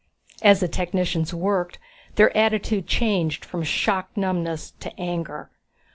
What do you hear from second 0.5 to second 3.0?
the technicians worked, their attitude